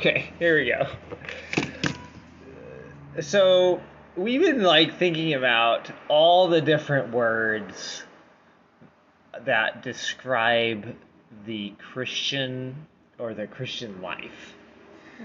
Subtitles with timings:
[0.00, 0.86] Okay, here we go.
[3.20, 3.82] So
[4.16, 8.02] we've been like thinking about all the different words
[9.44, 10.96] that describe
[11.44, 12.86] the Christian
[13.18, 14.54] or the Christian life.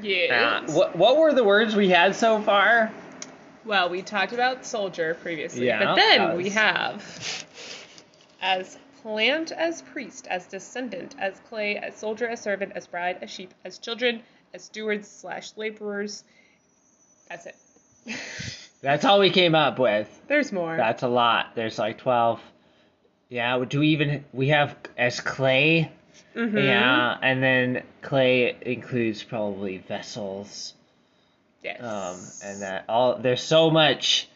[0.01, 0.63] Yeah.
[0.67, 2.91] Uh, what what were the words we had so far?
[3.63, 7.45] Well, we talked about soldier previously, Yeah, but then that we have
[8.41, 13.31] as plant, as priest, as descendant, as clay, as soldier, as servant, as bride, as
[13.31, 14.21] sheep, as children,
[14.55, 16.23] as stewards slash laborers.
[17.29, 17.55] That's it.
[18.81, 20.07] That's all we came up with.
[20.27, 20.75] There's more.
[20.77, 21.55] That's a lot.
[21.55, 22.39] There's like twelve.
[23.29, 23.63] Yeah.
[23.67, 25.91] Do we even we have as clay?
[26.35, 26.65] Mhm.
[26.65, 30.73] Yeah, and then clay includes probably vessels.
[31.63, 31.81] Yes.
[31.81, 34.29] um, and that all there's so much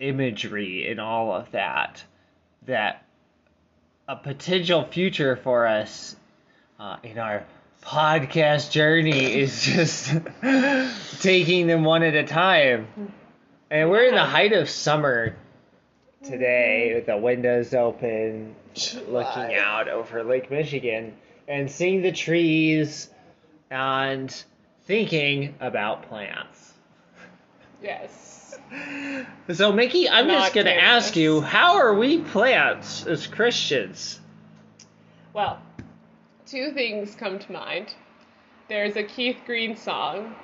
[0.00, 2.02] imagery in all of that
[2.66, 3.04] that
[4.08, 6.16] a potential future for us
[6.80, 7.46] uh, in our
[7.86, 10.12] podcast journey is just
[11.20, 12.88] taking them one at a time.
[13.70, 15.36] And we're in the height of summer
[16.24, 16.96] today mm-hmm.
[16.96, 18.56] with the windows open
[19.08, 21.14] looking out over lake michigan
[21.46, 23.08] and seeing the trees
[23.70, 24.44] and
[24.84, 26.74] thinking about plants.
[27.80, 28.58] Yes.
[29.52, 34.20] so mickey i'm Not just going to ask you how are we plants as christians?
[35.32, 35.60] Well,
[36.46, 37.94] two things come to mind.
[38.68, 40.34] There's a Keith Green song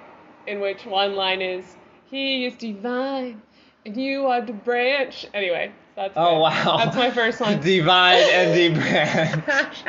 [0.47, 1.65] in which one line is,
[2.11, 3.41] He is divine
[3.85, 5.27] and you are the branch.
[5.35, 7.61] Anyway, that's oh wow That's my first one.
[7.65, 9.83] divine and the branch.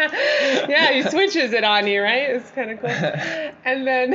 [0.70, 2.30] yeah, he switches it on you, right?
[2.30, 2.90] It's kind of cool.
[3.66, 4.14] And then,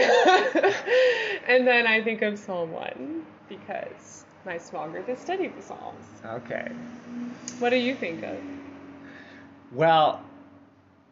[1.49, 6.05] and then I think of Psalm one because my small group has studied the Psalms.
[6.25, 6.71] okay
[7.61, 8.37] What do you think of?
[9.73, 10.21] Well,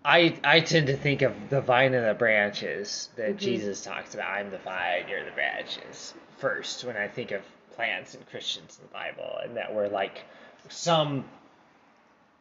[0.06, 3.38] I I tend to think of the vine and the branches that Mhm.
[3.38, 4.30] Jesus talks about.
[4.30, 6.14] I'm the vine, you're the branches.
[6.38, 7.42] First, when I think of
[7.74, 10.22] plants and Christians in the Bible, and that we're like
[10.68, 11.24] some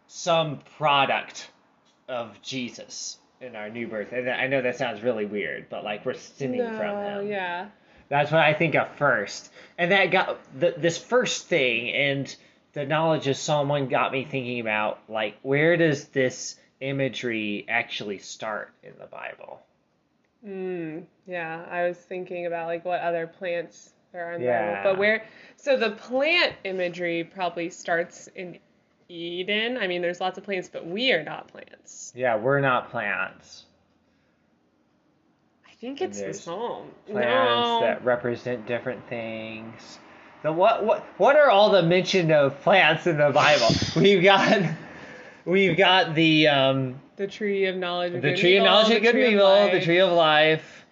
[0.08, 1.50] some product
[2.08, 4.14] of Jesus in our new birth.
[4.14, 7.28] And I know that sounds really weird, but like we're stemming from him.
[7.28, 7.68] yeah.
[8.08, 9.52] That's what I think of first.
[9.80, 12.34] And that got the, this first thing and
[12.74, 18.20] the knowledge of Psalm 1 got me thinking about like where does this imagery actually
[18.20, 19.62] start in the Bible?
[20.46, 24.76] Mm, yeah, I was thinking about like what other plants there are in the Yeah.
[24.76, 24.92] Bible.
[24.92, 25.26] But where
[25.58, 28.60] so the plant imagery probably starts in
[29.10, 29.78] Eden.
[29.78, 32.14] I mean there's lots of plants, but we are not plants.
[32.16, 33.66] Yeah, we're not plants.
[35.68, 36.90] I think it's the psalm.
[37.08, 37.80] Plants no.
[37.82, 40.00] that represent different things.
[40.44, 43.70] The what what what are all the mention of plants in the Bible?
[43.96, 44.62] We've got
[45.46, 49.02] we've got the um the tree of knowledge of the good tree of knowledge of
[49.02, 50.86] good and evil, the tree of life,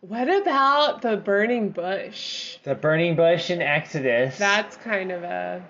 [0.00, 2.58] What about the burning bush?
[2.64, 4.36] the burning bush in Exodus.
[4.38, 5.62] That's kind of a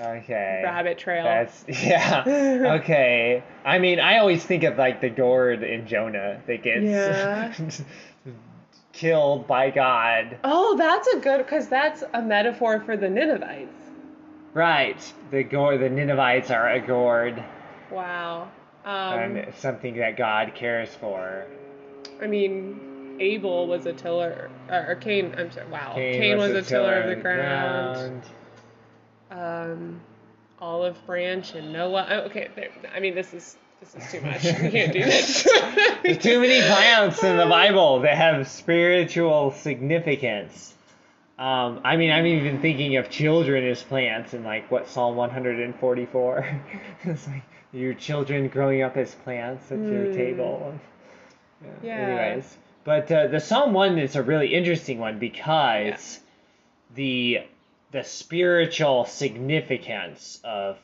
[0.00, 0.60] Okay.
[0.62, 1.24] rabbit trail.
[1.24, 2.22] That's yeah.
[2.80, 3.42] Okay.
[3.64, 7.52] I mean, I always think of like the gourd in Jonah that gets Yeah.
[8.92, 10.38] killed by God.
[10.44, 13.87] oh, that's a good because that's a metaphor for the Ninevites.
[14.54, 15.12] Right.
[15.30, 15.80] The gourd.
[15.80, 17.42] The Ninevites are a gourd,
[17.90, 18.50] Wow.
[18.84, 21.46] Um, and something that God cares for.
[22.22, 25.34] I mean, Abel was a tiller, or, or Cain.
[25.36, 25.66] I'm sorry.
[25.68, 28.22] Wow, Cain, was, a tiller, of the ground.
[29.30, 30.00] Um,
[30.60, 32.06] olive branch and Noah.
[32.10, 34.42] oh, Okay, there, I mean this is this is too much.
[34.42, 35.44] We can't do this.
[36.02, 40.74] There's too many plants in the Bible that have spiritual significance.
[41.38, 46.60] Um, I mean, I'm even thinking of children as plants in like what Psalm 144.
[47.04, 50.14] it's like your children growing up as plants at your Hmm.
[50.14, 50.74] table.
[51.82, 51.94] Yeah.
[51.94, 56.20] Anyways, but uh, the Psalm one is a really interesting one because
[56.94, 57.40] the
[57.92, 60.78] the spiritual significance of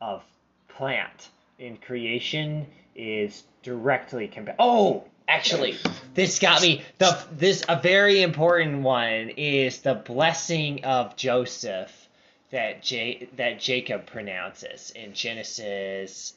[0.00, 0.22] of
[0.68, 1.28] plant
[1.58, 4.56] in creation is directly compared.
[4.58, 5.76] Oh, actually,
[6.14, 6.82] this got me.
[6.98, 12.08] The this a very important one is the blessing of Joseph
[12.50, 16.34] that J, that Jacob pronounces in Genesis.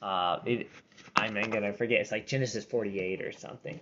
[0.00, 0.70] Uh, it,
[1.16, 2.00] I'm gonna forget.
[2.00, 3.78] It's like Genesis 48 or something.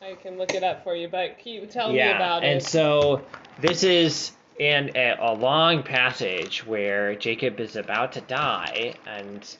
[0.00, 2.54] I can look it up for you, but keep tell me about and it.
[2.54, 3.22] And so
[3.60, 9.56] this is in a, a long passage where Jacob is about to die, and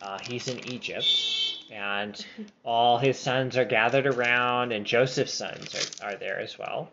[0.00, 2.24] uh, he's in Egypt, and
[2.64, 6.90] all his sons are gathered around, and Joseph's sons are, are there as well.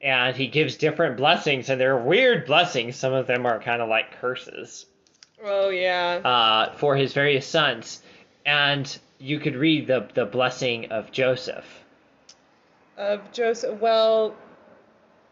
[0.00, 2.96] And he gives different blessings, and they're weird blessings.
[2.96, 4.86] Some of them are kind of like curses
[5.44, 6.20] oh yeah.
[6.24, 8.02] uh, for his various sons.
[8.46, 11.66] And you could read the, the blessing of Joseph.
[12.96, 13.80] of Joseph.
[13.80, 14.34] Well,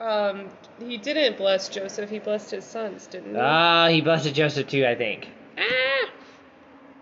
[0.00, 0.48] um,
[0.80, 2.10] he didn't bless Joseph.
[2.10, 3.40] He blessed his sons, didn't he?
[3.40, 5.28] Ah, uh, he blessed Joseph too, I think.
[5.58, 6.10] Ah,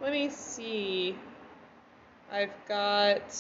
[0.02, 1.16] let me see.
[2.32, 3.34] I've got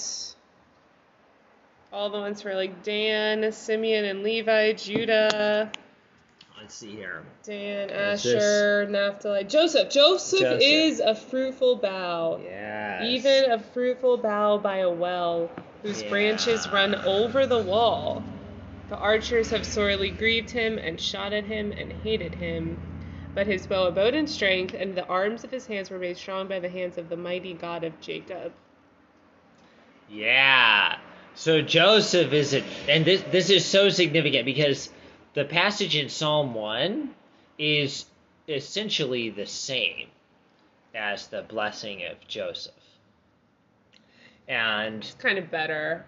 [1.92, 5.70] all the ones for like Dan, Simeon, and Levi, Judah.
[6.60, 7.22] Let's see here.
[7.44, 9.90] Dan, Asher, Naphtali, Joseph.
[9.90, 10.40] Joseph.
[10.40, 10.60] Joseph.
[10.60, 12.40] is a fruitful bough.
[12.44, 13.04] Yeah.
[13.04, 15.50] Even a fruitful bough by a well,
[15.82, 16.10] whose yeah.
[16.10, 18.22] branches run over the wall.
[18.88, 22.78] The archers have sorely grieved him and shot at him and hated him.
[23.34, 26.48] But his bow abode in strength, and the arms of his hands were made strong
[26.48, 28.52] by the hands of the mighty God of Jacob.
[30.10, 30.96] Yeah.
[31.34, 34.90] So Joseph is it, and this this is so significant because
[35.34, 37.14] the passage in Psalm 1
[37.58, 38.06] is
[38.48, 40.08] essentially the same
[40.94, 42.74] as the blessing of Joseph.
[44.48, 46.04] And it's kind of better.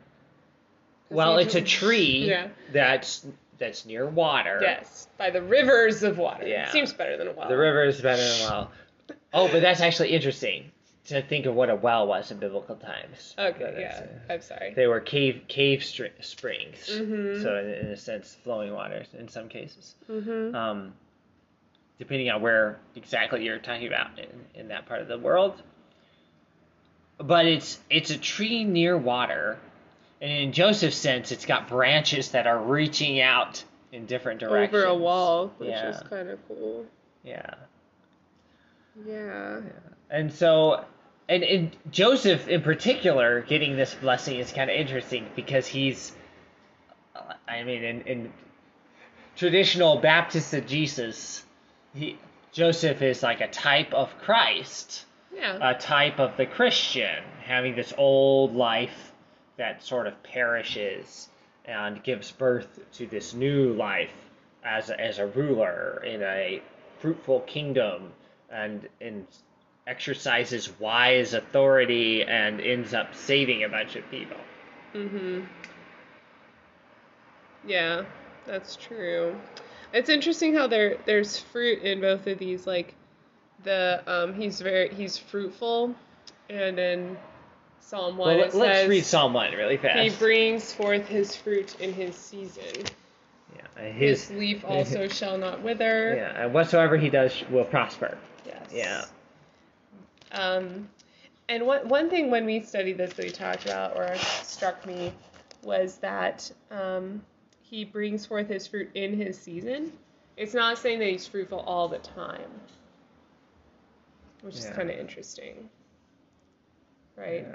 [1.08, 2.49] Well, it's a tree yeah.
[2.72, 3.25] that's
[3.58, 4.58] that's near water.
[4.60, 6.46] Yes, by the rivers of water.
[6.46, 6.66] Yeah.
[6.66, 7.49] It seems better than a well.
[7.49, 8.72] The river is better than a well.
[9.32, 10.72] Oh, but that's actually interesting
[11.06, 13.34] to think of what a well was in biblical times.
[13.38, 14.04] Okay, yeah.
[14.28, 14.72] Uh, I'm sorry.
[14.75, 17.43] They were cave cave stri- springs, mm-hmm.
[17.43, 19.94] so in, in, a sense, flowing waters in some cases.
[20.08, 20.54] Mm-hmm.
[20.54, 20.93] Um,
[21.99, 25.60] depending on where exactly you're talking about in, in that part of the world.
[27.19, 29.58] But it's it's a tree near water,
[30.20, 33.62] and in Joseph's sense, it's got branches that are reaching out
[33.93, 35.90] in different directions over a wall, which yeah.
[35.90, 36.87] is kind of cool.
[37.22, 37.54] Yeah.
[39.06, 39.60] Yeah.
[39.60, 39.70] yeah.
[40.10, 40.84] And so
[41.29, 46.13] and, and Joseph in particular getting this blessing is kind of interesting because he's,
[47.49, 48.33] I mean, in, in
[49.37, 51.45] traditional Baptist of Jesus,
[51.95, 52.19] he
[52.53, 55.71] Joseph is like a type of Christ, yeah.
[55.71, 59.13] a type of the Christian, having this old life
[59.57, 61.29] that sort of perishes
[61.65, 64.13] and gives birth to this new life
[64.65, 66.63] as a, as a ruler in a
[66.99, 68.13] fruitful kingdom
[68.51, 69.27] and in
[69.87, 74.37] exercises wise authority and ends up saving a bunch of people.
[74.94, 75.46] Mhm.
[77.67, 78.05] Yeah,
[78.46, 79.37] that's true.
[79.93, 82.67] It's interesting how there there's fruit in both of these.
[82.67, 82.94] Like
[83.62, 85.94] the um he's very he's fruitful,
[86.49, 87.17] and in
[87.81, 89.99] Psalm one well, it let's read Psalm one really fast.
[89.99, 92.85] He brings forth his fruit in his season.
[93.55, 96.14] Yeah, his, his leaf also shall not wither.
[96.17, 98.17] Yeah, and whatsoever he does will prosper.
[98.46, 98.70] Yes.
[98.73, 99.05] Yeah.
[100.32, 100.88] Um,
[101.49, 105.12] and one one thing when we studied this that we talked about or struck me
[105.62, 107.23] was that um,
[107.61, 109.93] he brings forth his fruit in his season.
[110.37, 112.50] It's not saying that he's fruitful all the time,
[114.40, 114.61] which yeah.
[114.61, 115.69] is kind of interesting,
[117.17, 117.46] right?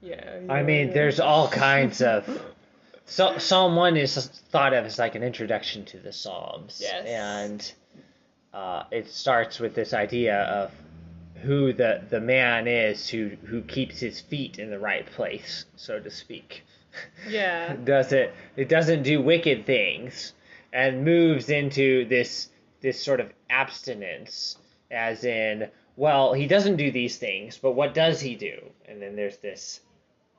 [0.00, 0.40] Yeah.
[0.46, 2.28] yeah I mean, there's all kinds of.
[3.10, 6.78] So, Psalm one is thought of as like an introduction to the Psalms.
[6.78, 7.06] Yes.
[7.06, 7.72] And
[8.52, 10.70] uh, it starts with this idea of
[11.42, 16.00] who the the man is who who keeps his feet in the right place, so
[16.00, 16.64] to speak.
[17.28, 17.74] Yeah.
[17.84, 20.32] Does it it doesn't do wicked things
[20.72, 22.48] and moves into this
[22.80, 24.56] this sort of abstinence
[24.90, 28.60] as in well, he doesn't do these things, but what does he do?
[28.86, 29.80] And then there's this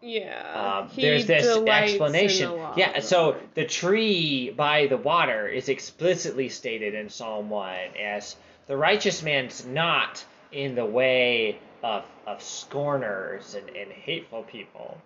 [0.01, 0.79] yeah.
[0.83, 2.57] Um, there's this explanation.
[2.77, 8.37] Yeah, so the tree by the water is explicitly stated in Psalm 1 as
[8.67, 14.97] the righteous man's not in the way of, of scorners and, and hateful people.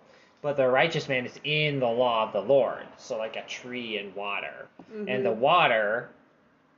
[0.42, 3.98] But the righteous man is in the law of the Lord, so like a tree
[3.98, 4.68] in water.
[4.92, 5.08] Mm-hmm.
[5.08, 6.10] And the water,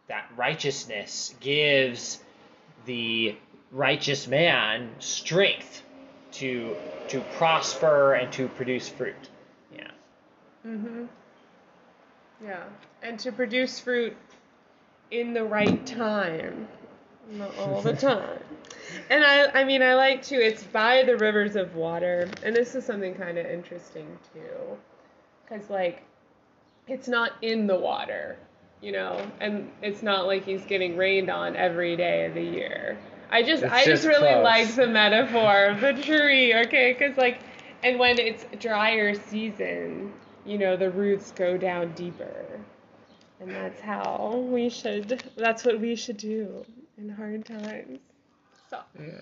[0.09, 2.21] that righteousness, gives
[2.87, 3.37] the
[3.73, 5.83] righteous man strength
[6.33, 6.77] to
[7.09, 9.15] to prosper and to produce fruit.
[9.75, 9.91] Yeah.
[10.67, 11.09] Mhm.
[12.45, 12.65] Yeah,
[13.03, 14.17] and to produce fruit
[15.11, 16.69] in the right time,
[17.31, 18.41] not all the time.
[19.11, 20.37] and I, I mean, I like to.
[20.37, 24.77] It's by the rivers of water, and this is something kind of interesting too,
[25.45, 26.03] because like,
[26.87, 28.37] it's not in the water,
[28.81, 32.99] you know, and it's not like he's getting rained on every day of the year.
[33.31, 34.45] I just, it's I just, just really close.
[34.45, 36.93] like the metaphor of the tree, okay?
[36.97, 37.41] Because like,
[37.83, 40.13] and when it's drier season,
[40.45, 42.61] you know, the roots go down deeper.
[43.41, 46.65] And that's how we should, that's what we should do
[46.97, 47.99] in hard times.
[48.73, 49.21] Yeah.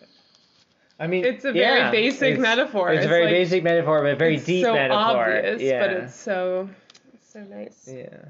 [0.98, 2.90] I mean, it's a very yeah, basic it's, metaphor.
[2.90, 5.36] It's, it's a very like, basic metaphor, but a very deep so metaphor.
[5.36, 5.80] Obvious, yeah.
[5.80, 6.68] but it's so
[7.12, 7.88] it's so nice.
[7.90, 8.24] Yeah.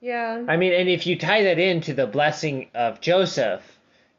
[0.00, 0.44] Yeah.
[0.48, 3.62] I mean, and if you tie that into the blessing of Joseph,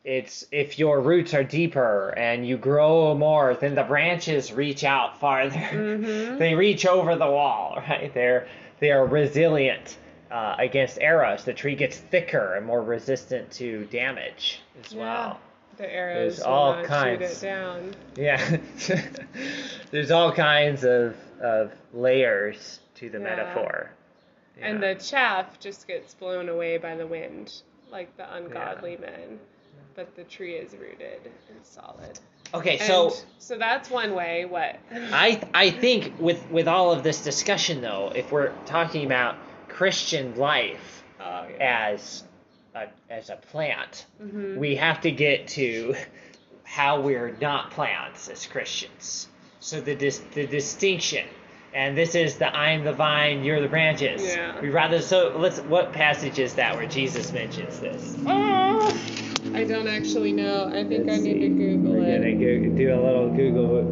[0.04, 5.20] it's if your roots are deeper and you grow more, then the branches reach out
[5.20, 5.56] farther.
[5.56, 6.38] Mm-hmm.
[6.40, 8.14] they reach over the wall, right?
[8.14, 8.48] They're
[8.80, 9.98] they are resilient
[10.32, 11.44] uh, against arrows.
[11.44, 15.02] The tree gets thicker and more resistant to damage as yeah.
[15.02, 15.40] well.
[15.78, 17.44] The arrows There's all kinds.
[18.16, 18.58] Yeah.
[19.92, 23.24] There's all kinds of of layers to the yeah.
[23.24, 23.92] metaphor.
[24.58, 24.68] Yeah.
[24.68, 29.40] And the chaff just gets blown away by the wind, like the ungodly men
[29.98, 32.20] but the tree is rooted and solid.
[32.54, 34.46] Okay, so and so that's one way.
[34.46, 34.78] What?
[34.94, 39.36] I I think with with all of this discussion though, if we're talking about
[39.68, 41.90] Christian life oh, yeah.
[41.92, 42.24] as
[42.84, 44.58] a, as a plant, mm-hmm.
[44.58, 45.96] we have to get to
[46.64, 49.28] how we're not plants as Christians.
[49.60, 51.26] So the dis, the distinction,
[51.74, 54.24] and this is the I'm the vine, you're the branches.
[54.24, 54.60] Yeah.
[54.62, 58.16] We rather so let's what passage is that where Jesus mentions this?
[58.26, 58.98] Oh.
[59.54, 60.68] I don't actually know.
[60.68, 61.40] I think Let's I need see.
[61.40, 62.20] to Google We're it.
[62.20, 63.84] Gonna go, do a little Google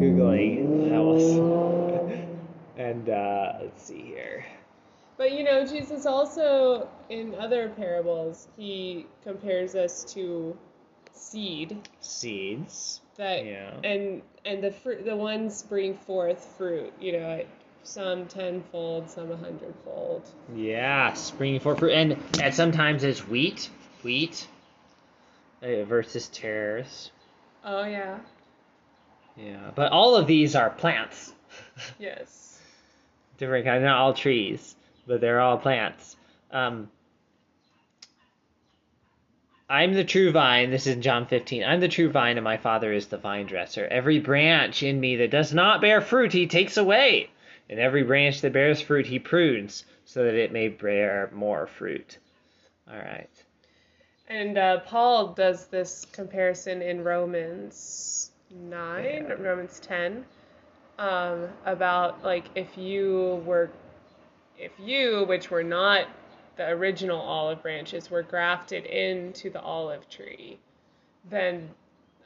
[0.00, 2.18] googling, Alice.
[2.76, 4.13] and uh, let's see here.
[5.16, 10.56] But you know, Jesus also in other parables he compares us to
[11.12, 11.88] seed.
[12.00, 13.00] Seeds.
[13.16, 13.74] That yeah.
[13.84, 16.92] And and the fruit, the ones bring forth fruit.
[17.00, 17.44] You know,
[17.84, 20.28] some tenfold, some a hundredfold.
[20.54, 23.70] Yeah, bringing forth fruit, and and sometimes it's wheat,
[24.02, 24.48] wheat
[25.62, 27.10] uh, versus tares.
[27.64, 28.18] Oh yeah.
[29.36, 31.32] Yeah, but all of these are plants.
[31.98, 32.60] yes.
[33.38, 36.16] Different kind, not all trees, but they're all plants.
[36.50, 36.90] Um,
[39.68, 40.70] I'm the true vine.
[40.70, 41.64] This is John 15.
[41.64, 43.86] I'm the true vine, and my Father is the vine dresser.
[43.86, 47.30] Every branch in me that does not bear fruit, he takes away.
[47.70, 52.18] And every branch that bears fruit, he prunes, so that it may bear more fruit.
[52.90, 53.30] All right.
[54.28, 59.32] And uh, Paul does this comparison in Romans 9, yeah.
[59.38, 60.24] Romans 10,
[60.98, 63.70] um, about like if you were,
[64.58, 66.06] if you, which were not
[66.56, 70.58] the original olive branches, were grafted into the olive tree,
[71.30, 71.68] then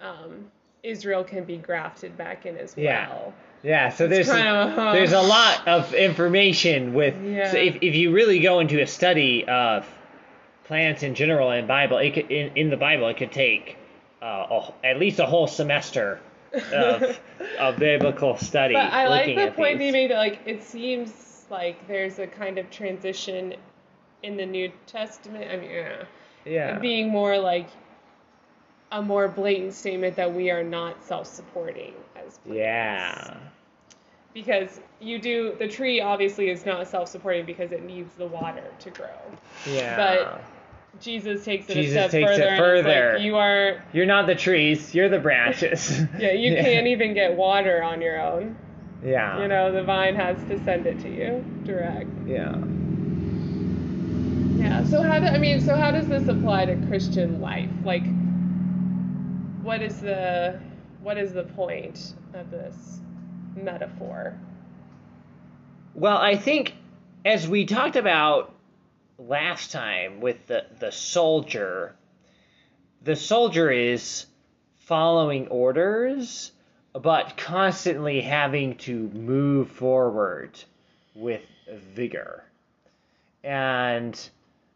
[0.00, 0.50] um,
[0.82, 3.08] Israel can be grafted back in as yeah.
[3.08, 3.34] well.
[3.62, 7.50] Yeah, so there's kind of, uh, there's a lot of information with yeah.
[7.50, 9.84] so if if you really go into a study of
[10.64, 13.76] plants in general and Bible, it could, in, in the Bible, it could take
[14.22, 16.20] uh, a, at least a whole semester
[16.52, 17.18] of,
[17.58, 18.74] of biblical study.
[18.74, 19.86] But I like the point these.
[19.86, 20.10] you made.
[20.12, 21.10] Like it seems
[21.50, 23.54] like there's a kind of transition
[24.22, 25.50] in the New Testament.
[25.50, 26.04] I mean, yeah,
[26.44, 27.68] yeah, being more like
[28.92, 32.48] a more blatant statement that we are not self-supporting as plants.
[32.48, 33.36] Yeah.
[34.34, 38.90] Because you do the tree obviously is not self-supporting because it needs the water to
[38.90, 39.08] grow.
[39.66, 39.96] Yeah.
[39.96, 40.44] But
[41.00, 42.54] Jesus takes it Jesus a step takes further.
[42.54, 43.12] It further.
[43.14, 43.82] Like, you are.
[43.92, 44.94] You're not the trees.
[44.94, 46.00] You're the branches.
[46.18, 46.62] yeah, you yeah.
[46.62, 48.56] can't even get water on your own.
[49.04, 49.40] Yeah.
[49.42, 52.08] You know, the vine has to send it to you direct.
[52.26, 52.56] Yeah.
[54.58, 54.84] Yeah.
[54.84, 55.60] So how do I mean?
[55.60, 57.70] So how does this apply to Christian life?
[57.84, 58.04] Like,
[59.62, 60.60] what is the
[61.02, 63.00] what is the point of this
[63.54, 64.38] metaphor?
[65.94, 66.74] Well, I think
[67.24, 68.54] as we talked about
[69.18, 71.96] last time with the, the soldier,
[73.02, 74.26] the soldier is
[74.78, 76.52] following orders,
[76.92, 80.50] but constantly having to move forward
[81.14, 81.42] with
[81.94, 82.44] vigor.
[83.44, 84.18] And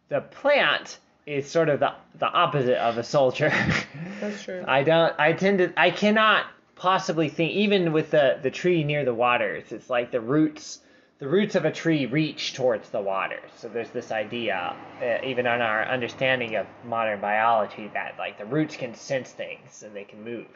[0.09, 3.51] the plant is sort of the, the opposite of a soldier.
[4.21, 4.65] That's true.
[4.67, 9.05] I don't I tend to I cannot possibly think even with the, the tree near
[9.05, 10.81] the waters, it's like the roots
[11.19, 13.39] the roots of a tree reach towards the water.
[13.57, 18.45] So there's this idea, uh, even on our understanding of modern biology, that like the
[18.45, 20.49] roots can sense things and they can move.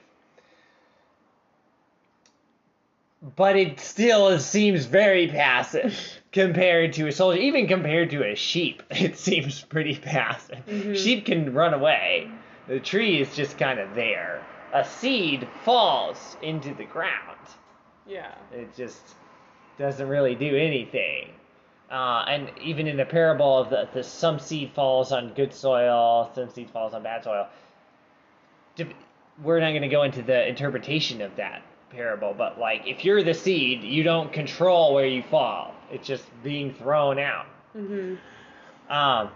[3.35, 5.99] But it still seems very passive
[6.30, 8.85] compared to a soldier, even compared to a sheep.
[8.90, 10.64] It seems pretty passive.
[10.66, 10.95] Mm-hmm.
[10.95, 12.30] Sheep can run away.
[12.68, 14.42] The tree is just kind of there.
[14.73, 17.38] A seed falls into the ground.
[18.06, 18.33] Yeah.
[18.52, 19.00] It just
[19.76, 21.30] doesn't really do anything.
[21.90, 26.30] Uh, and even in the parable of the, the some seed falls on good soil,
[26.35, 27.49] some seed falls on bad soil.
[29.42, 31.62] We're not going to go into the interpretation of that
[31.97, 35.75] parable, but like if you're the seed, you don't control where you fall.
[35.91, 37.47] It's just being thrown out.
[37.76, 38.93] Mm-hmm.
[38.93, 39.31] Um,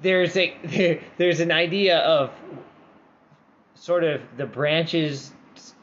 [0.00, 2.30] there's a there, there's an idea of
[3.74, 5.32] sort of the branches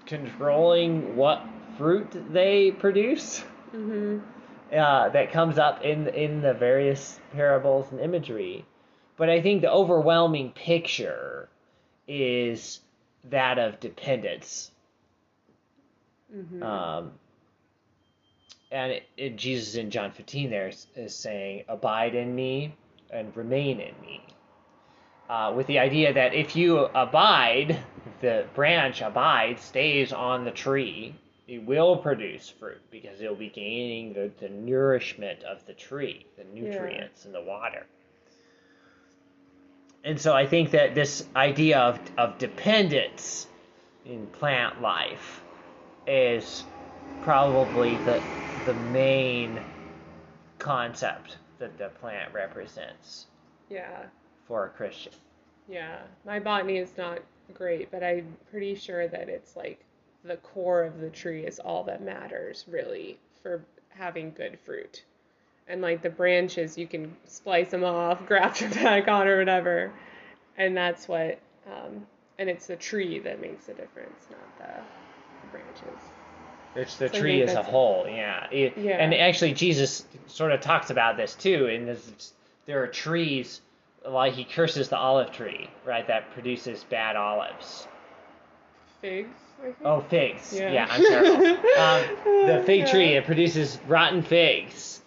[0.05, 1.43] controlling what
[1.77, 3.43] fruit they produce.
[3.75, 4.19] Mm-hmm.
[4.77, 8.65] uh, that comes up in in the various parables and imagery.
[9.15, 11.47] But I think the overwhelming picture
[12.07, 12.81] is
[13.25, 14.71] that of dependence.
[16.35, 16.63] Mm-hmm.
[16.63, 17.11] Um,
[18.71, 22.75] and it, it, Jesus in John 15 there is, is, saying, Abide in me
[23.09, 24.23] and remain in me.
[25.29, 27.79] Uh, with the idea that if you abide,
[28.21, 31.15] the branch abides, stays on the tree,
[31.47, 36.43] it will produce fruit because it'll be gaining the, the nourishment of the tree, the
[36.45, 37.25] nutrients yeah.
[37.27, 37.85] and the water.
[40.03, 43.47] And so I think that this idea of, of dependence
[44.05, 45.43] in plant life
[46.07, 46.63] is
[47.21, 48.23] probably the,
[48.63, 49.61] the main
[50.57, 53.27] concept that the plant represents.
[53.69, 54.03] Yeah.
[54.47, 55.13] For a Christian.
[55.69, 55.99] Yeah.
[56.25, 57.19] My botany is not
[57.53, 59.85] great, but I'm pretty sure that it's like
[60.23, 65.03] the core of the tree is all that matters really for having good fruit.
[65.67, 69.91] And like the branches, you can splice them off, graft them back on, or whatever.
[70.57, 72.05] And that's what, um,
[72.39, 76.01] and it's the tree that makes the difference, not the branches.
[76.75, 78.47] It's the so tree as a whole, yeah.
[78.51, 78.97] It, yeah.
[78.97, 81.67] And actually, Jesus sort of talks about this too.
[81.67, 81.97] And
[82.65, 83.61] there are trees,
[84.07, 87.87] like he curses the olive tree, right, that produces bad olives.
[89.01, 89.29] Figs.
[89.83, 90.53] Oh, figs.
[90.53, 91.45] Yeah, yeah I'm terrible.
[91.77, 95.00] um, the fig tree it produces rotten figs.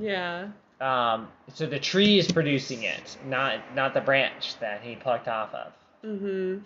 [0.00, 0.48] Yeah.
[0.80, 5.54] Um, so the tree is producing it, not not the branch that he plucked off
[5.54, 5.72] of.
[6.04, 6.58] Mm-hmm.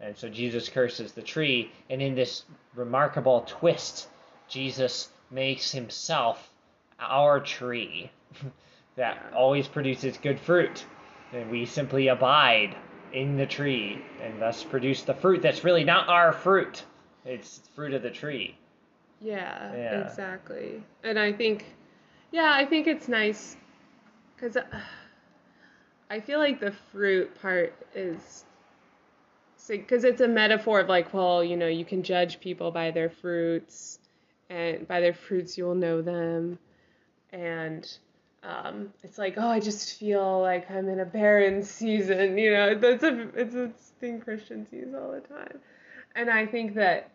[0.00, 4.08] And so Jesus curses the tree, and in this remarkable twist,
[4.48, 6.50] Jesus makes himself
[6.98, 8.10] our tree
[8.96, 10.84] that always produces good fruit,
[11.32, 12.76] and we simply abide
[13.12, 16.84] in the tree and thus produce the fruit that's really not our fruit.
[17.24, 18.56] It's fruit of the tree.
[19.20, 20.06] Yeah, yeah.
[20.06, 20.82] exactly.
[21.04, 21.64] And I think,
[22.32, 23.56] yeah, I think it's nice
[24.34, 24.64] because uh,
[26.10, 28.44] I feel like the fruit part is
[29.68, 33.10] because it's a metaphor of like, well, you know, you can judge people by their
[33.10, 33.98] fruits,
[34.50, 36.58] and by their fruits you will know them,
[37.32, 37.98] and
[38.42, 42.38] um, it's like, oh, I just feel like I'm in a barren season.
[42.38, 45.58] You know, that's a it's a thing Christians use all the time,
[46.16, 47.10] and I think that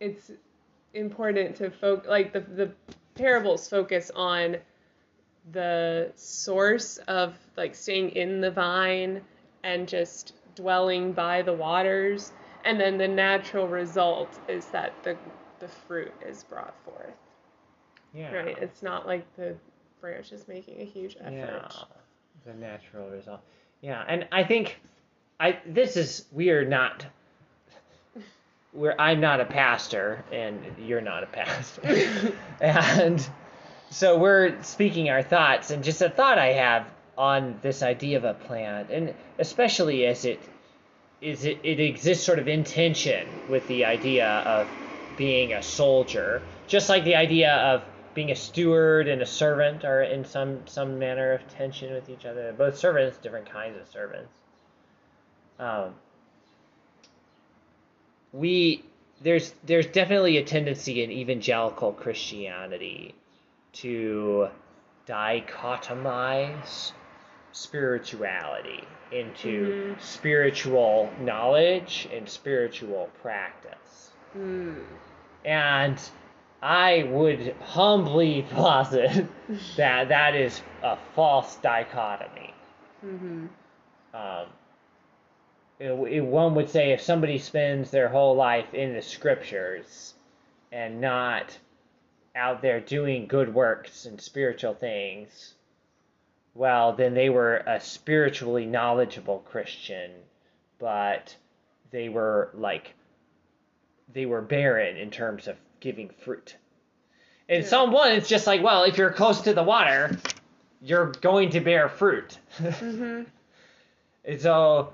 [0.00, 0.30] it's
[0.94, 2.72] important to focus like the the
[3.14, 4.56] parables focus on
[5.52, 9.20] the source of like staying in the vine
[9.64, 12.32] and just dwelling by the waters.
[12.64, 15.16] And then the natural result is that the
[15.58, 17.14] the fruit is brought forth.
[18.12, 18.32] Yeah.
[18.32, 18.58] Right?
[18.60, 19.56] It's not like the
[20.00, 21.32] branch is making a huge effort.
[21.32, 21.68] Yeah,
[22.44, 23.40] the natural result.
[23.80, 24.80] Yeah, and I think
[25.40, 27.06] I this is we are not
[28.72, 32.34] we're I'm not a pastor and you're not a pastor.
[32.60, 33.26] and
[33.90, 36.86] so we're speaking our thoughts and just a thought I have
[37.18, 40.40] on this idea of a plant and especially as it
[41.20, 44.66] is it, it exists sort of in tension with the idea of
[45.18, 47.82] being a soldier just like the idea of
[48.14, 52.26] being a steward and a servant are in some some manner of tension with each
[52.26, 52.52] other.
[52.52, 54.32] Both servants, different kinds of servants.
[55.58, 55.94] Um,
[58.32, 58.84] we
[59.22, 63.14] there's there's definitely a tendency in evangelical Christianity
[63.74, 64.48] to
[65.06, 66.92] dichotomize
[67.52, 70.00] spirituality into mm-hmm.
[70.00, 74.12] spiritual knowledge and spiritual practice.
[74.36, 74.82] Mm.
[75.44, 76.00] And
[76.62, 79.26] I would humbly posit
[79.76, 82.54] that that is a false dichotomy.
[83.04, 83.46] Mm-hmm.
[84.14, 84.46] Um,
[85.90, 90.14] one would say if somebody spends their whole life in the scriptures
[90.70, 91.58] and not
[92.34, 95.54] out there doing good works and spiritual things,
[96.54, 100.10] well, then they were a spiritually knowledgeable Christian,
[100.78, 101.34] but
[101.90, 102.94] they were like,
[104.12, 106.56] they were barren in terms of giving fruit.
[107.48, 107.66] In yeah.
[107.66, 110.16] Psalm 1, it's just like, well, if you're close to the water,
[110.80, 112.38] you're going to bear fruit.
[112.58, 113.22] mm-hmm.
[114.24, 114.92] And so,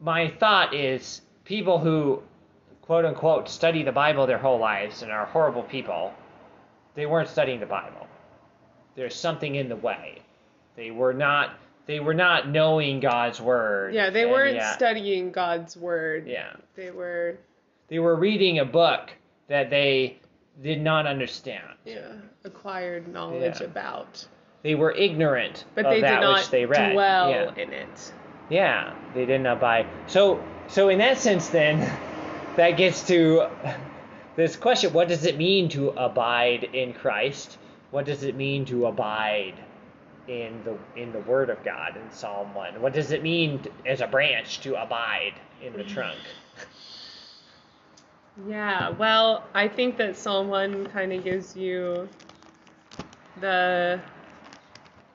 [0.00, 2.22] my thought is people who,
[2.82, 6.12] quote unquote, study the Bible their whole lives and are horrible people,
[6.94, 8.06] they weren't studying the Bible.
[8.96, 10.22] There's something in the way.
[10.76, 11.54] They were not.
[11.86, 13.94] They were not knowing God's word.
[13.94, 16.26] Yeah, they weren't studying God's word.
[16.26, 16.52] Yeah.
[16.76, 17.38] They were.
[17.88, 19.10] They were reading a book
[19.48, 20.18] that they
[20.62, 21.64] did not understand.
[21.84, 22.12] Yeah,
[22.44, 23.66] acquired knowledge yeah.
[23.66, 24.26] about.
[24.62, 26.92] They were ignorant but of they that did not which they read.
[26.92, 27.54] Dwell yeah.
[27.56, 28.12] in it.
[28.50, 29.86] Yeah, they did not buy.
[30.08, 31.78] So, so in that sense, then,
[32.56, 33.46] that gets to
[34.36, 37.58] this question: What does it mean to abide in Christ?
[37.90, 39.54] What does it mean to abide
[40.28, 42.82] in the in the Word of God in Psalm one?
[42.82, 46.18] What does it mean to, as a branch to abide in the trunk?
[48.48, 52.08] Yeah, well, I think that Psalm 1 kind of gives you
[53.40, 54.00] the.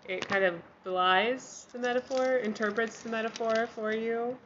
[0.08, 4.38] It kind of belies the metaphor, interprets the metaphor for you,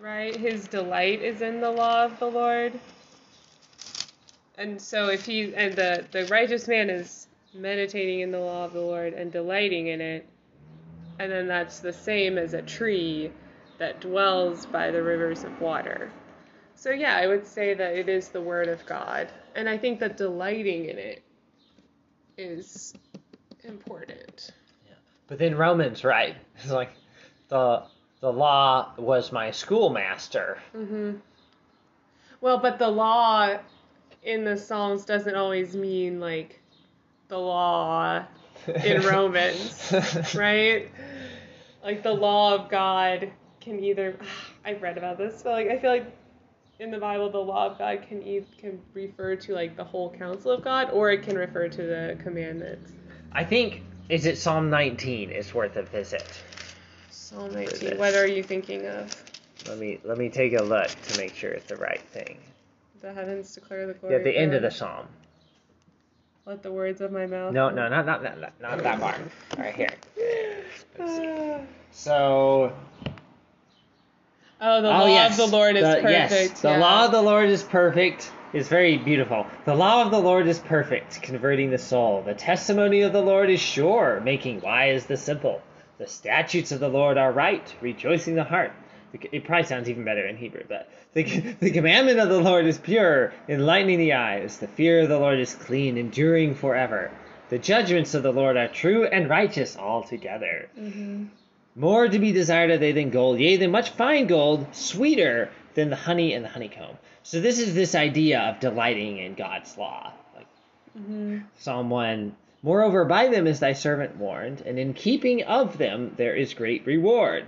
[0.00, 0.34] right?
[0.34, 2.72] His delight is in the law of the Lord.
[4.56, 5.54] And so if he.
[5.54, 9.88] And the, the righteous man is meditating in the law of the Lord and delighting
[9.88, 10.26] in it,
[11.20, 13.30] and then that's the same as a tree
[13.78, 16.10] that dwells by the rivers of water.
[16.74, 20.00] So yeah, I would say that it is the word of God, and I think
[20.00, 21.22] that delighting in it
[22.38, 22.94] is
[23.64, 24.50] important.
[25.26, 26.36] But then Romans, right?
[26.56, 26.90] It's like
[27.48, 27.82] the
[28.20, 30.58] the law was my schoolmaster.
[30.72, 31.12] hmm
[32.40, 33.58] Well, but the law
[34.22, 36.60] in the Psalms doesn't always mean like
[37.28, 38.24] the law
[38.84, 39.92] in Romans,
[40.34, 40.88] right?
[41.82, 44.16] Like the law of God can either
[44.64, 46.06] I've read about this, but like I feel like
[46.78, 50.10] in the Bible, the law of God can e- can refer to like the whole
[50.10, 52.92] counsel of God, or it can refer to the commandments.
[53.32, 56.26] I think is it Psalm 19 It's worth a visit.
[57.10, 57.98] Psalm 19.
[57.98, 59.14] What are you thinking of?
[59.68, 62.38] Let me let me take a look to make sure it's the right thing.
[63.00, 64.16] The heavens declare the glory.
[64.16, 65.06] Yeah, the end of the psalm.
[66.46, 67.54] Let the words of my mouth.
[67.54, 69.20] No, no, not not not, not that part.
[69.56, 69.90] Right here.
[71.96, 72.72] So
[74.60, 75.38] Oh, the oh, law yes.
[75.38, 76.10] of the Lord is the, perfect.
[76.10, 76.78] Yes, the yeah.
[76.78, 78.30] law of the Lord is perfect.
[78.54, 79.48] Is very beautiful.
[79.64, 82.22] The law of the Lord is perfect, converting the soul.
[82.22, 85.60] The testimony of the Lord is sure, making wise the simple.
[85.98, 88.70] The statutes of the Lord are right, rejoicing the heart.
[89.12, 91.24] It probably sounds even better in Hebrew, but the,
[91.60, 94.58] the commandment of the Lord is pure, enlightening the eyes.
[94.58, 97.10] The fear of the Lord is clean, enduring forever.
[97.48, 100.68] The judgments of the Lord are true and righteous altogether.
[100.78, 101.24] Mm-hmm.
[101.74, 105.90] More to be desired are they than gold, yea, than much fine gold, sweeter than
[105.90, 106.96] the honey and the honeycomb.
[107.22, 110.12] So this is this idea of delighting in God's law.
[110.34, 110.46] Like
[110.98, 111.38] mm-hmm.
[111.58, 112.36] Psalm 1.
[112.62, 116.86] Moreover, by them is thy servant warned, and in keeping of them there is great
[116.86, 117.44] reward.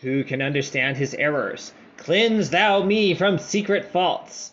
[0.00, 1.72] Who can understand his errors?
[1.98, 4.52] Cleanse thou me from secret faults.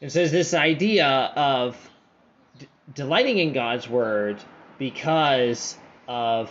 [0.00, 1.90] And so there's this idea of
[2.58, 4.38] d- delighting in God's word
[4.78, 6.50] because of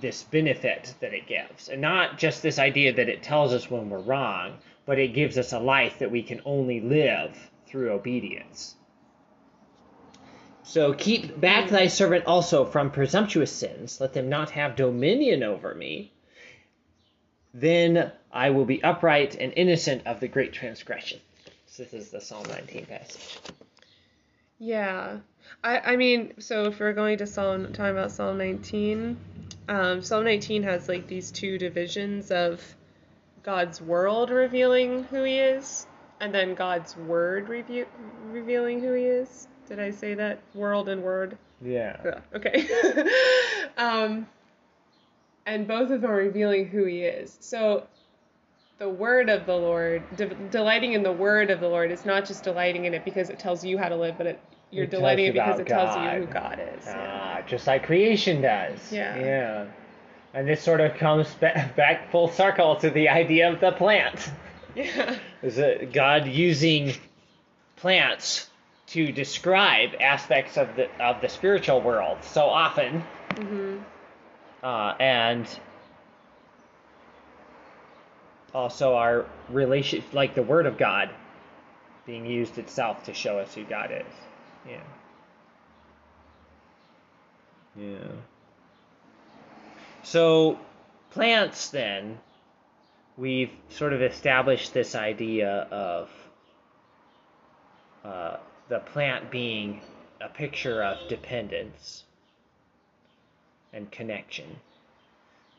[0.00, 1.68] this benefit that it gives.
[1.68, 5.38] And not just this idea that it tells us when we're wrong, but it gives
[5.38, 8.74] us a life that we can only live through obedience.
[10.62, 15.74] So keep back thy servant also from presumptuous sins, let them not have dominion over
[15.74, 16.12] me.
[17.54, 21.20] Then I will be upright and innocent of the great transgression.
[21.66, 23.38] So this is the Psalm 19 passage.
[24.58, 25.18] Yeah.
[25.64, 29.16] I, I mean, so if we're going to Psalm, talking about Psalm 19,
[29.68, 32.62] um, Psalm 19 has like these two divisions of
[33.42, 35.86] God's world revealing who He is,
[36.20, 37.86] and then God's word review,
[38.30, 39.48] revealing who He is.
[39.66, 40.40] Did I say that?
[40.54, 41.38] World and word.
[41.64, 41.96] Yeah.
[42.04, 42.66] yeah okay.
[43.76, 44.26] um,
[45.46, 47.36] and both of them are revealing who He is.
[47.40, 47.86] So
[48.78, 52.24] the word of the Lord, de- delighting in the word of the Lord, is not
[52.24, 54.40] just delighting in it because it tells you how to live, but it
[54.72, 56.84] you're it delighting it because it tells you who God is.
[56.88, 57.42] Ah, yeah.
[57.42, 58.92] just like creation does.
[58.92, 59.16] Yeah.
[59.18, 59.66] Yeah.
[60.34, 64.30] And this sort of comes back full circle to the idea of the plant.
[64.74, 65.16] Yeah.
[65.42, 66.94] Is it God using
[67.76, 68.48] plants
[68.92, 73.02] to describe aspects of the of the spiritual world so often.
[73.30, 73.78] Mm-hmm.
[74.62, 75.48] Uh, and
[78.54, 81.08] also our relation, like the Word of God,
[82.06, 84.12] being used itself to show us who God is.
[84.68, 84.82] Yeah.
[87.76, 88.08] Yeah.
[90.02, 90.58] So,
[91.10, 92.18] plants, then,
[93.16, 96.10] we've sort of established this idea of
[98.04, 98.36] uh,
[98.68, 99.80] the plant being
[100.20, 102.04] a picture of dependence
[103.72, 104.56] and connection.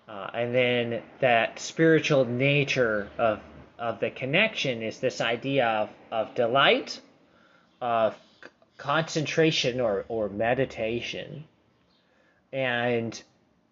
[0.07, 3.39] Uh, and then that spiritual nature of,
[3.79, 6.99] of the connection is this idea of, of delight,
[7.81, 8.15] of
[8.77, 11.45] concentration or, or meditation
[12.51, 13.23] and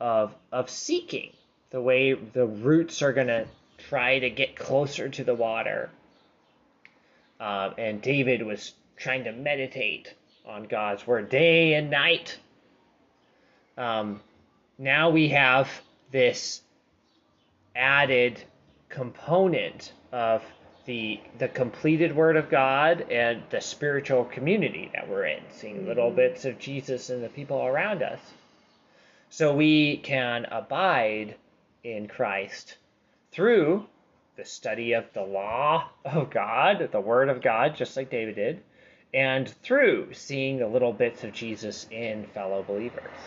[0.02, 1.32] of of seeking
[1.70, 3.46] the way the roots are going to
[3.78, 5.90] try to get closer to the water
[7.40, 10.14] um, and david was trying to meditate
[10.46, 12.38] on god's word day and night
[13.78, 14.20] um,
[14.80, 15.70] now we have
[16.12, 16.62] this
[17.76, 18.42] added
[18.90, 20.44] component of
[20.86, 25.88] the the completed Word of God and the spiritual community that we're in, seeing mm-hmm.
[25.88, 28.20] little bits of Jesus and the people around us.
[29.34, 31.36] So we can abide
[31.86, 32.76] in Christ
[33.32, 33.88] through
[34.36, 38.62] the study of the law of God, the Word of God, just like David did,
[39.14, 43.18] and through seeing the little bits of Jesus in fellow believers.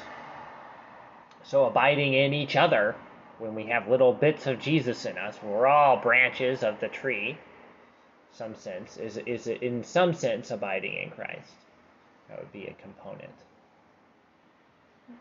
[1.43, 2.95] So abiding in each other
[3.38, 7.38] when we have little bits of Jesus in us, we're all branches of the tree,
[8.31, 11.55] some sense, is, is in some sense abiding in Christ.
[12.29, 13.33] That would be a component.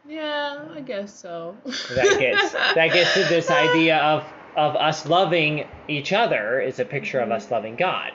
[0.08, 1.56] Yeah, I guess so.
[1.66, 6.86] that gets that gets to this idea of of us loving each other is a
[6.86, 7.32] picture mm-hmm.
[7.32, 8.12] of us loving God.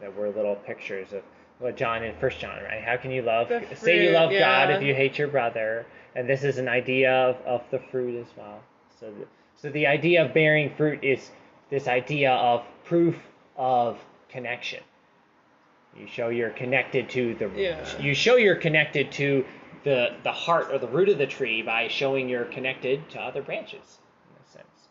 [0.00, 1.22] That we're little pictures of
[1.58, 2.82] what John in First John, right?
[2.82, 4.40] How can you love fruit, say you love yeah.
[4.40, 5.86] God if you hate your brother?
[6.14, 8.60] And this is an idea of, of the fruit as well.
[8.98, 11.30] So the, so the idea of bearing fruit is
[11.70, 13.16] this idea of proof
[13.56, 14.82] of connection.
[15.96, 18.00] You show you're connected to the yeah.
[18.00, 19.44] you show you're connected to
[19.88, 23.40] the the heart or the root of the tree by showing you're connected to other
[23.40, 24.88] branches in a sense.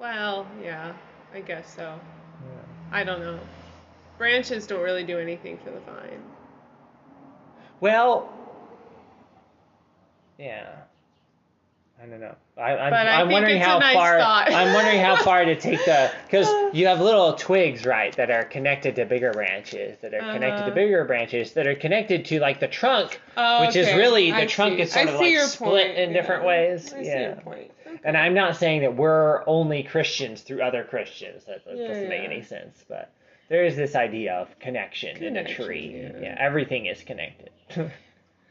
[0.00, 0.94] Well, yeah,
[1.34, 1.82] I guess so.
[1.82, 2.62] Yeah.
[2.90, 3.38] I don't know.
[4.16, 6.22] Branches don't really do anything for the vine.
[7.80, 8.32] Well,
[10.38, 10.76] yeah.
[12.02, 12.34] I don't know.
[12.58, 14.18] I, I'm, I'm wondering how nice far.
[14.18, 18.44] I'm wondering how far to take the because you have little twigs, right, that are
[18.44, 20.32] connected to bigger branches, that are uh-huh.
[20.32, 23.80] connected to bigger branches, that are connected to like the trunk, oh, which okay.
[23.92, 24.82] is really the I trunk see.
[24.82, 25.98] is sort I of like split point.
[25.98, 26.20] in yeah.
[26.20, 26.92] different ways.
[26.92, 27.40] I yeah.
[27.46, 27.70] Okay.
[28.02, 31.44] And I'm not saying that we're only Christians through other Christians.
[31.44, 33.12] That, that yeah, doesn't make any sense, but
[33.48, 36.10] there is this idea of connection, connection in a tree.
[36.20, 36.34] Yeah.
[36.36, 37.50] everything is connected.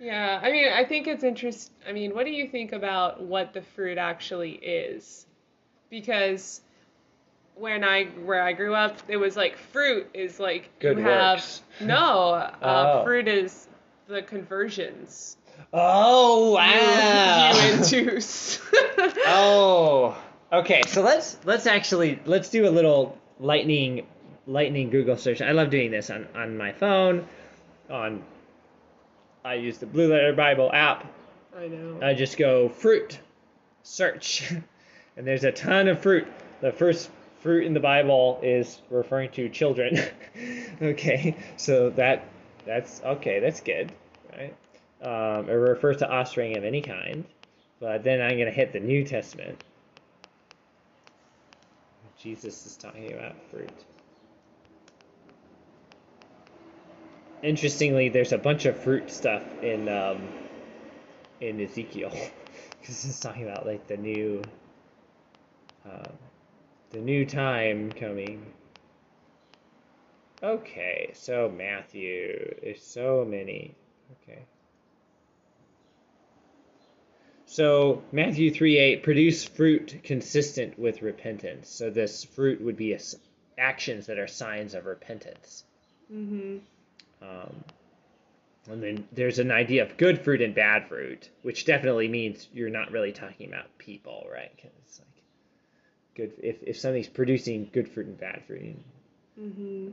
[0.02, 1.76] Yeah, I mean, I think it's interesting.
[1.88, 5.28] I mean, what do you think about what the fruit actually is?
[5.92, 6.62] Because
[7.54, 11.62] when I where I grew up, it was like fruit is like Good you works.
[11.80, 13.04] have no uh, oh.
[13.04, 13.68] fruit is
[14.08, 15.38] the conversions.
[15.72, 17.52] Oh wow!
[17.54, 18.60] You, you induce.
[19.28, 20.20] oh,
[20.52, 20.82] okay.
[20.88, 24.08] So let's let's actually let's do a little lightning
[24.48, 25.44] lightning Google search.
[25.44, 27.28] I love doing this on on my phone,
[27.88, 28.24] on
[29.44, 31.06] I use the Blue Letter Bible app.
[31.58, 32.00] I know.
[32.02, 33.20] I just go fruit,
[33.84, 34.52] search,
[35.18, 36.28] and there's a ton of fruit.
[36.62, 40.00] The first fruit in the Bible is referring to children.
[40.82, 42.28] okay, so that
[42.66, 43.40] that's okay.
[43.40, 43.92] That's good,
[44.38, 44.56] right?
[45.02, 47.26] Um, it refers to offspring of any kind.
[47.80, 49.64] But then I'm gonna hit the New Testament.
[52.20, 53.72] Jesus is talking about fruit.
[57.44, 60.28] Interestingly, there's a bunch of fruit stuff in um,
[61.40, 62.12] in Ezekiel
[62.80, 64.42] because it's talking about like the new
[65.90, 66.10] uh,
[66.92, 68.46] the new time coming.
[70.44, 73.76] Okay, so Matthew, there's so many.
[74.24, 74.40] Okay.
[77.46, 81.70] So Matthew 3 8, produce fruit consistent with repentance.
[81.70, 82.98] So this fruit would be
[83.58, 85.66] actions that are signs of repentance.
[86.12, 86.60] Mm-hmm.
[87.22, 87.64] Um,
[88.70, 92.70] and then there's an idea of good fruit and bad fruit, which definitely means you're
[92.70, 94.52] not really talking about people, right?
[94.62, 95.24] Cause it's like
[96.16, 98.78] good if if something's producing good fruit and bad fruit.
[99.40, 99.90] Mm-hmm.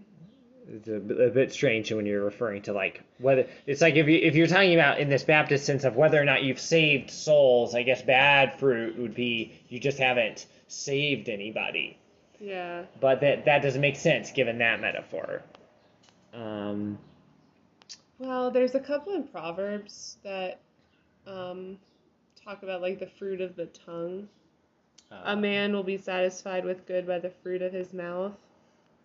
[0.71, 4.19] It's a, a, bit strange when you're referring to like whether it's like if you
[4.19, 7.75] if you're talking about in this Baptist sense of whether or not you've saved souls,
[7.75, 11.97] I guess bad fruit would be you just haven't saved anybody.
[12.39, 12.83] Yeah.
[13.01, 15.43] But that that doesn't make sense given that metaphor.
[16.35, 16.99] Um,
[18.19, 20.61] well, there's a couple in Proverbs that
[21.27, 21.79] um,
[22.45, 24.29] talk about like the fruit of the tongue.
[25.11, 28.35] a um, man will be satisfied with good by the fruit of his mouth.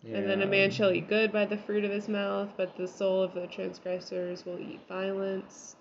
[0.02, 0.18] Yeah.
[0.18, 2.86] And then a man shall eat good by the fruit of his mouth, but the
[2.86, 5.76] soul of the transgressors will eat violence.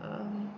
[0.00, 0.54] Um,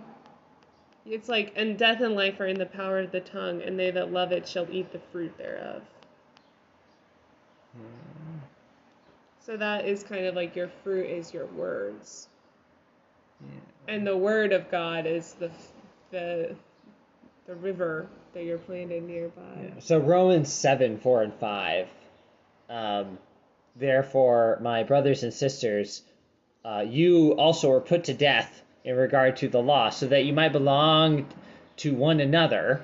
[1.05, 3.91] it's like, and death and life are in the power of the tongue, and they
[3.91, 5.81] that love it shall eat the fruit thereof.
[7.75, 8.14] Hmm.
[9.45, 12.27] So that is kind of like your fruit is your words.
[13.41, 13.93] Yeah.
[13.93, 15.51] And the word of God is the
[16.11, 16.55] the
[17.45, 19.41] the river that you're planted nearby.
[19.61, 19.79] Yeah.
[19.79, 21.87] So Romans seven four and five.
[22.69, 23.19] Um,
[23.77, 26.01] Therefore, my brothers and sisters,
[26.63, 30.31] uh, you also were put to death in regard to the law, so that you
[30.31, 31.27] might belong
[31.77, 32.81] to one another,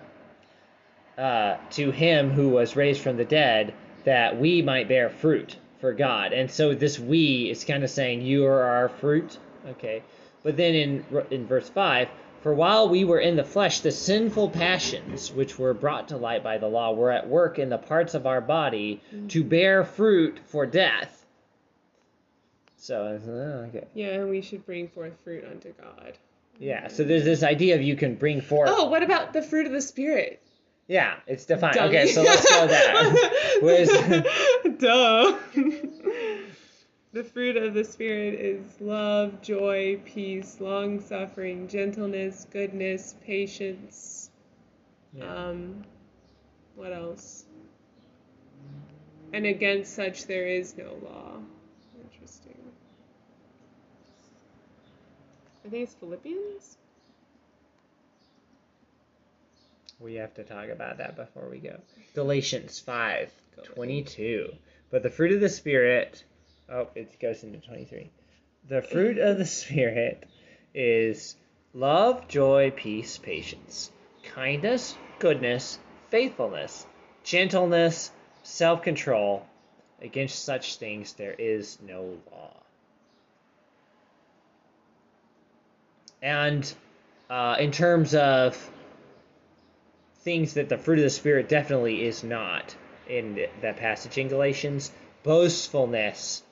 [1.18, 5.94] uh, to him who was raised from the dead, that we might bear fruit for
[5.94, 6.32] God.
[6.32, 9.38] And so this we is kind of saying you are our fruit.
[9.68, 10.04] Okay.
[10.44, 12.08] But then in in verse 5,
[12.42, 16.44] For while we were in the flesh, the sinful passions which were brought to light
[16.44, 19.28] by the law were at work in the parts of our body mm-hmm.
[19.28, 21.26] to bear fruit for death.
[22.78, 23.86] So, oh, okay.
[23.94, 26.18] Yeah, and we should bring forth fruit unto God.
[26.60, 28.70] Yeah, so there's this idea of you can bring forth.
[28.72, 30.41] Oh, what about the fruit of the Spirit?
[30.92, 31.76] Yeah, it's defined.
[31.76, 32.00] Dummy.
[32.00, 33.14] Okay, so let's go there.
[33.62, 35.38] Where's Duh.
[37.14, 44.32] the fruit of the Spirit is love, joy, peace, long suffering, gentleness, goodness, patience.
[45.14, 45.34] Yeah.
[45.34, 45.86] Um,
[46.76, 47.46] what else?
[49.32, 51.38] And against such there is no law.
[52.04, 52.58] Interesting.
[55.64, 56.80] I think it's Philippians.
[60.02, 61.78] We have to talk about that before we go.
[62.16, 63.32] Galatians 5
[63.64, 64.52] 22.
[64.90, 66.24] But the fruit of the Spirit,
[66.70, 68.10] oh, it goes into 23.
[68.68, 70.26] The fruit of the Spirit
[70.74, 71.36] is
[71.74, 73.92] love, joy, peace, patience,
[74.24, 75.78] kindness, goodness,
[76.10, 76.88] faithfulness,
[77.24, 78.12] gentleness,
[78.44, 79.46] self control.
[80.02, 82.56] Against such things there is no law.
[86.24, 86.74] And
[87.30, 88.58] uh, in terms of
[90.22, 92.76] things that the fruit of the Spirit definitely is not
[93.08, 94.92] in that passage in Galatians
[95.24, 96.44] boastfulness,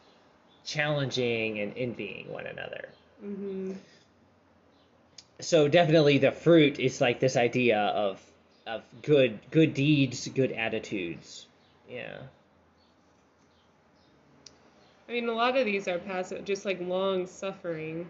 [0.65, 2.89] challenging, and envying one another.
[3.23, 3.73] Mm-hmm.
[5.39, 8.21] So definitely the fruit is like this idea of
[8.67, 11.47] of good good deeds, good attitudes.
[11.89, 12.17] Yeah.
[15.08, 18.08] I mean, a lot of these are passive, just like long suffering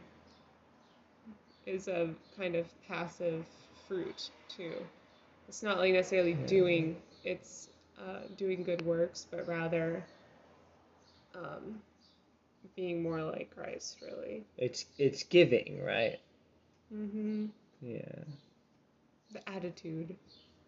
[1.65, 3.45] is a kind of passive
[3.87, 4.73] fruit too.
[5.49, 10.05] It's not like necessarily doing it's uh, doing good works, but rather
[11.33, 11.81] um,
[12.75, 14.43] being more like Christ, really.
[14.59, 16.19] It's it's giving, right?
[16.93, 17.47] Mm-hmm.
[17.81, 18.19] Yeah.
[19.33, 20.15] The attitude.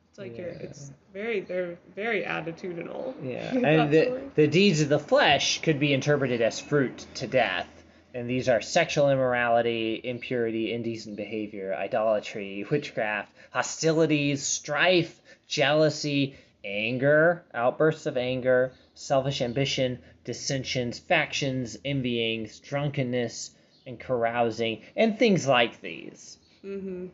[0.09, 0.41] It's like yeah.
[0.41, 0.49] you're.
[0.49, 1.41] It's very.
[1.41, 3.13] They're very attitudinal.
[3.23, 7.69] Yeah, and the the deeds of the flesh could be interpreted as fruit to death
[8.13, 18.05] and these are sexual immorality, impurity, indecent behavior, idolatry, witchcraft, hostilities, strife, jealousy, anger, outbursts
[18.05, 23.51] of anger, selfish ambition, dissensions, factions, envyings, drunkenness,
[23.87, 26.37] and carousing, and things like these.
[26.63, 27.07] Mm-hmm.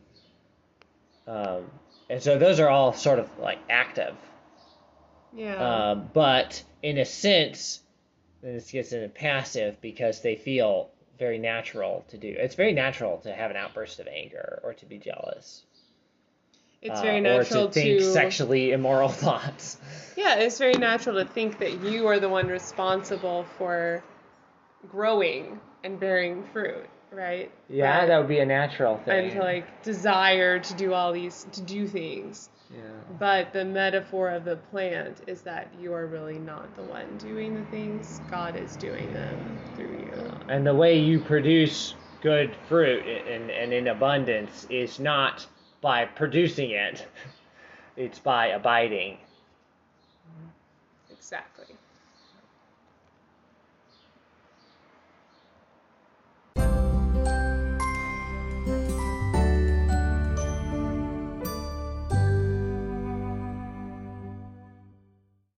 [1.26, 1.70] Um,
[2.10, 4.14] and so those are all sort of like active.
[5.34, 5.54] Yeah.
[5.54, 7.80] Uh, but in a sense,
[8.42, 12.28] then this gets into passive because they feel very natural to do.
[12.28, 15.64] It's very natural to have an outburst of anger or to be jealous.
[16.80, 19.78] It's very uh, natural or to think to, sexually immoral thoughts.
[20.16, 24.04] Yeah, it's very natural to think that you are the one responsible for
[24.88, 27.50] growing and bearing fruit, right?
[27.68, 29.24] Yeah, that would be a natural thing.
[29.24, 32.48] And to like desire to do all these to do things.
[32.70, 32.80] Yeah.
[33.18, 37.54] But the metaphor of the plant is that you are really not the one doing
[37.54, 38.20] the things.
[38.30, 40.30] God is doing them through you.
[40.48, 45.46] And the way you produce good fruit and, and in abundance is not
[45.80, 47.06] by producing it,
[47.96, 49.12] it's by abiding.
[49.12, 49.27] Exactly.